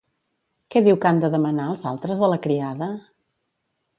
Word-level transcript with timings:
Què 0.75 0.81
diu 0.85 0.97
que 1.03 1.09
han 1.09 1.19
de 1.25 1.29
demanar 1.35 1.67
els 1.73 1.85
altres 1.91 2.25
a 2.27 2.31
la 2.33 2.39
criada? 2.47 2.91